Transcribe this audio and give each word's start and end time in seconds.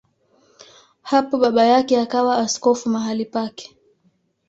Hapo 1.01 1.37
baba 1.37 1.63
yake 1.65 1.97
akawa 1.99 2.37
askofu 2.37 2.89
mahali 2.89 3.25
pake. 3.25 3.77